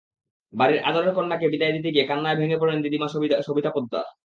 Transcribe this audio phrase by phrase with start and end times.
[0.53, 3.07] বাড়ির আদরের কন্যাকে বিদায় দিতে গিয়ে কান্নায় ভেঙে পড়েন দিদিমা
[3.45, 4.05] সবিতা পোদ্দার।